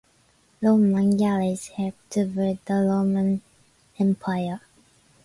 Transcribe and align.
Roman 0.63 1.15
galleys 1.15 1.67
helped 1.77 2.09
to 2.13 2.25
build 2.25 2.57
the 2.65 2.73
Roman 2.73 3.43
Empire. 3.99 4.61